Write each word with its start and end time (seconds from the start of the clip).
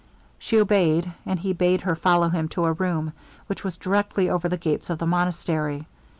She 0.39 0.59
obeyed, 0.59 1.13
and 1.27 1.39
he 1.41 1.53
bade 1.53 1.81
her 1.81 1.93
follow 1.95 2.29
him 2.29 2.47
to 2.49 2.65
a 2.65 2.73
room 2.73 3.13
which 3.45 3.63
was 3.63 3.77
directly 3.77 4.31
over 4.31 4.49
the 4.49 4.57
gates 4.57 4.89
of 4.89 4.97
the 4.97 5.05
monastery. 5.05 5.85